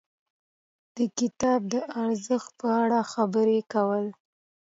[0.95, 4.05] د کتاب د ارزښت په اړه خبرې کول.